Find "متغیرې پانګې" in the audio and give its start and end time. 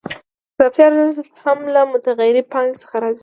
1.91-2.77